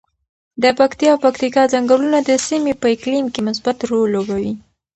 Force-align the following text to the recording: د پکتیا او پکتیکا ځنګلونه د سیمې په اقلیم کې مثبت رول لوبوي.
د 0.63 0.63
پکتیا 0.79 1.09
او 1.13 1.19
پکتیکا 1.25 1.63
ځنګلونه 1.73 2.19
د 2.23 2.29
سیمې 2.47 2.73
په 2.81 2.87
اقلیم 2.95 3.25
کې 3.33 3.41
مثبت 3.49 3.77
رول 3.89 4.07
لوبوي. 4.13 4.53